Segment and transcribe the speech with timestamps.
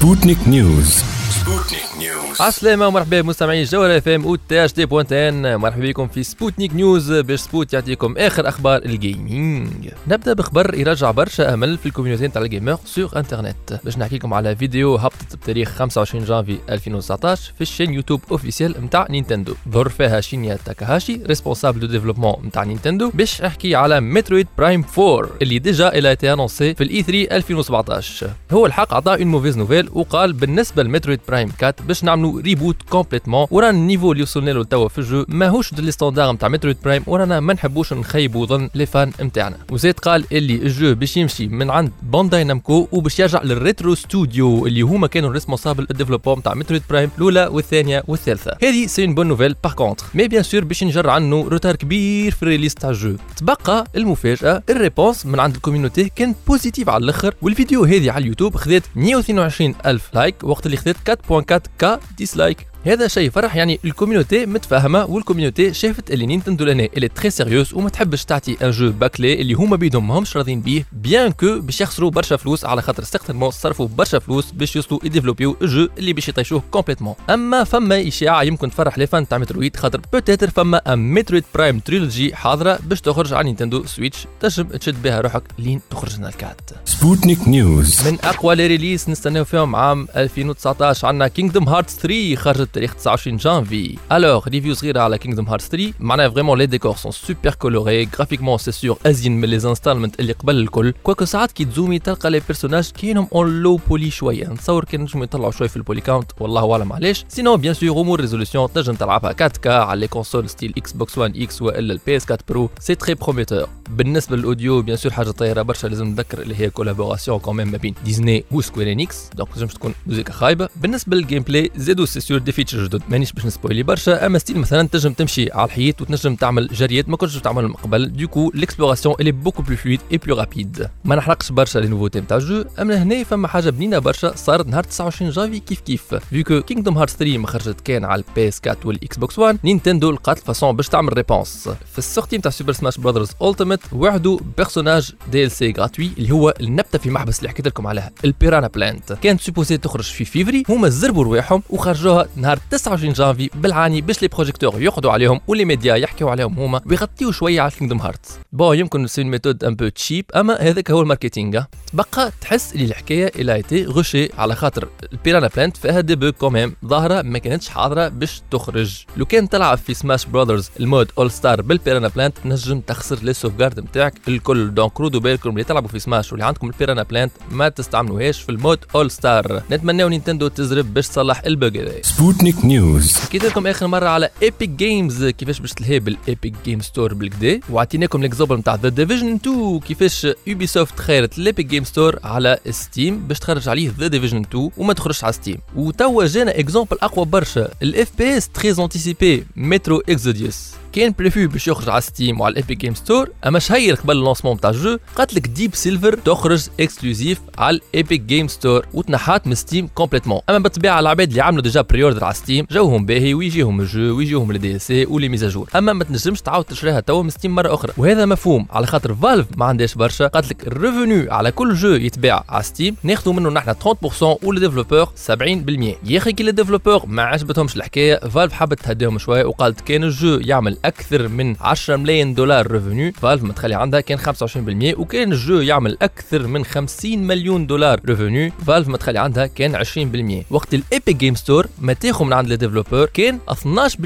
[0.00, 1.04] سبوتنيك نيوز
[1.50, 6.08] سبوتنيك نيوز عسلامة ومرحبا بمستمعي الجوهرة إف إم وتي اش تي point tn مرحبا بكم
[6.08, 7.12] في سبوتنيك نيوز.
[7.12, 12.26] باش سبوت يعطيكم آخر أخبار ال gaming نبدأ بخبر يرجع برشا أمل في ال community
[12.26, 17.52] نتاع ال gamers sur internet باش نحكي لكم على فيديو هبطت بتاريخ 25 جانفي 2019
[17.54, 19.54] في ال chaîne YouTube officielle نتاع Nintendo.
[19.68, 23.10] ظهر فيها شينيا تاكاهاشي responsable de développement نتاع Nintendo.
[23.14, 27.36] باش احكي على Metroid Prime 4 اللي déjà elle a été annoncée في ال E3
[27.36, 32.40] 2017 هو الحق عطاه une mauvaise nouvelle وقال بالنسبة ل Metroid Prime 4 باش نعملوا
[32.40, 35.90] reboot complètement ورانا ال niveau اللي وصلنا له توا في ال jeu ماهوش dans les
[35.92, 40.54] standards نتاع Metroid Prime ورانا ما نحبوش نخيبوا ظن les fans نتاعنا وزيد قال اللي
[40.54, 45.06] ال jeu باش يمشي من عند Bandai Namco وباش يرجع لل Retro Studio اللي هما
[45.06, 49.54] كانوا responsables ال développement نتاع Metroid Prime الاولى والثانيه والثالثه هذه c'est une bonne nouvelle
[49.64, 52.97] par contre mais bien sûr باش نجر عنه retard كبير في ال release تاع ال
[52.97, 58.10] jeu تبقى المفاجاه ال réponse من عند ال community كان positive على الآخر والفيديو هذه
[58.10, 60.96] على اليوتيوب خذت 122 الف like وقت اللي خذت
[61.30, 62.69] 4.4K dislikes.
[62.86, 67.30] هذا شيء فرح يعني ال community متفاهمة وال community شافت اللي Nintendo لنا اللي très
[67.30, 71.60] sérieux وما تحبش تعطي un jeu bâclé اللي هما بيدهم ماهمش راضيين بيه bien que
[71.60, 75.88] باش يخسروا برشا فلوس على خاطر certainement صرفوا برشا فلوس باش يوصلوا يديفلوبيو ال jeu
[75.98, 80.50] اللي باش يطيشوه complètement أما فما إشاعة يمكن تفرح les fans تاع Metroid خاطر peut-être
[80.50, 85.42] فما un Metroid Prime Trilogy حاضرة باش تخرج على Nintendo Switch تنجم تشد بها روحك
[85.58, 91.08] لين تخرج لنا ال quatre سبوتنيك نيوز من أقوى les releases نستناو فيهم عام 2019
[91.08, 95.92] عندنا Kingdom Hearts 3 خرجت بتاريخ 29 جانفي alors review صغيره على Kingdom Hearts 3
[96.00, 100.32] معناها vraiment les décors sont super colorés graphiquement c'est sûr ازين من les installments اللي
[100.32, 104.84] قبل الكل quoique ساعات كي تزومي تلقى les personnages كاينهم en low poly شوية نتصور
[104.84, 108.20] كان نجموا يطلعوا شوية في ال poly count والله اعلم علاش sinon bien sûr امور
[108.20, 112.38] résolution تنجم تلعبها 4K على les consoles style Xbox 1 X والا ال PS 4
[112.48, 116.54] Pro c'est très prometteur بالنسبة لل audio bien sûr حاجة طايره برشا لازم نذكر اللي
[116.60, 120.68] هي collaboration quand même ما بين Disney و Square Enix donc لازمش تكون موزيكا خايبه
[120.76, 124.38] بالنسبة لل gameplay زادوا c'est sûr des features جدد مانيش باش ن spoiler برشا اما
[124.38, 128.52] style مثلا تنجم تمشي على الحيط وتنجم تعمل جريات ما كنتش تعملهم قبل du coup
[128.54, 132.64] l'exploration est beaucoup plus fluide et plus rapide ما نحرقش برشا les nouveautés نتاع الجو
[132.80, 137.10] اما هنا فما حاجة بنينه برشا صارت نهار 29 جانفي كيف كيف فيكو Kingdom Hearts
[137.10, 140.76] 3 ما خرجت كان على ال PS 4 وال Xbox 1 Nintendo لقات ال façon
[140.76, 146.10] باش تعمل réponse في ال sortie نتاع Super Smash Brothers Ultimate وعدوا personnage DLC gratuit
[146.18, 150.04] اللي هو النبته في المحبس اللي حكيت لكم عليها ال Piranha Plant كانت supposée تخرج
[150.04, 155.40] في فيفري هما زربوا رواحهم وخرجوها نهار 29 جانفي بالعاني باش les projecteurs يقعدوا عليهم
[155.46, 159.64] و les médias يحكيوا عليهم هما ويغطيوا شوية على Kingdom Hearts bon يمكن c'est méthode
[159.64, 161.62] un peu cheap أما هذاك هو ال marketing.
[161.92, 166.16] تبقى تحس اللي الحكاية elle a été rushée على خاطر ال Piranha Plant فيها des
[166.16, 169.04] bugs quand même ظاهرة ما كانتش حاضرة باش تخرج.
[169.16, 173.32] لو كان تلعب في Smash Brothers ال mode All-Star بال Piranha Plant نجم تخسر les
[173.32, 174.74] sauvegardes نتاعك الكل.
[174.74, 178.48] donc رودوا بالكم اللي تلعبوا في سماش واللي عندكم ال Piranha Plant ما تستعملوهاش في
[178.48, 182.00] ال mode All-Star نتمناو Nintendo تزرب باش تصلح ال bug هذا
[182.40, 186.80] Sputnik News حكيت لكم آخر مرة على Epic Games كيفاش باش تلهي بال Epic Game
[186.80, 192.18] Store بالكدا؟ وعطيناكم l'exemple نتاع The Division 2 كيفاش Ubisoft خيرت ال Epic Game Store
[192.24, 196.96] على Steam باش تخرج عليه The Division 2 وما تخرجش على Steam وتوا جانا exemple
[197.02, 202.52] أقوى برشا ال FPS très anticipé Metro Exodus كان prévu باش يخرج على Steam وعلى
[202.52, 206.14] ال Epic Game Store أما شهير قبل ال lancement تاع الجو قالت لك Deep Silver
[206.14, 211.42] تخرج exclusif على ال Epic Game Store وتنحات من Steam complètement أما بالطبيعة العباد اللي
[211.42, 215.48] عملوا déjà pre-order على Steam جوهم باهي ويجيهم الجو ويجيهم ال DLC و les mises
[215.48, 217.92] à jour أما ما تنجمش تعاود تشريها توا من Steam مرة أخرى.
[217.96, 218.66] وهذا مفهوم.
[218.70, 222.62] على خاطر Valve ما عندهاش برشا قالت لك ال revenu على كل جو يتباع على
[222.62, 228.16] Steam ناخذوا منه نحن 30% ولي 70% يا أخي كي les développeurs ما عجبتهمش الحكاية
[228.16, 233.42] Valve حبت تهديهم شوية وقالت كان الجو يعمل أكثر من 10 ملايين دولار revenu Valve
[233.42, 238.88] ما تخلي عندها كان 25% وكان الجو يعمل أكثر من 50 مليون دولار revenu Valve
[238.88, 242.56] ما تخلي عندها كان 20% وقت ال Epic Game Store ما تاخذ من عند les
[242.56, 243.98] développeurs كان 12%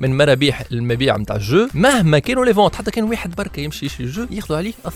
[0.00, 1.68] من مرابيح المبيع نتاع الجو.
[1.74, 4.90] مهما كانوا les ventes حتى كان واحد بركه يمشي يشري الجو ياخذوا عليه 12%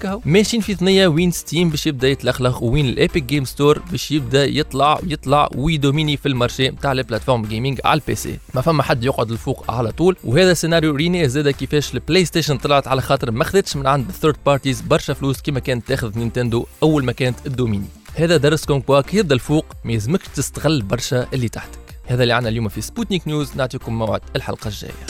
[0.00, 0.20] كهو.
[0.24, 4.44] ماشيين في ثنية وين Steam باش يبدأ يتلخلخ وين ال Epic Game Store باش يبدأ
[4.44, 8.60] يطلع يطلع وي dominer في ال marché نتاع les plateformes gaming على ال PC ما
[8.60, 13.02] فما حد يقعد الفوق على طول وهذا سيناريو ريني زاد كيفاش ال PlayStation طلعت على
[13.02, 17.04] خاطر ما خذتش من عند ال third parties برشا فلوس كما كانت تاخذ Nintendo أول
[17.04, 17.86] ما كانت elle domine.
[18.14, 21.78] هذا درسكم quoi كي يبدا الفوق ما يلزمكش تستغل برشا اللي تحتك.
[22.06, 25.06] هذا اللي عنا اليوم في Sputnik News نعطيكم موعد الحلقة الجاية.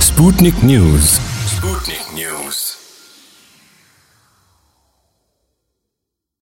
[0.00, 2.75] Sputnik News Sputnik News